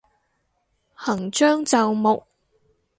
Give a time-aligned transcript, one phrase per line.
[0.95, 2.23] 行將就木